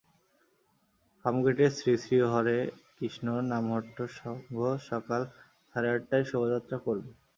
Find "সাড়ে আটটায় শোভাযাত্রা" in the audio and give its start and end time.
5.69-6.77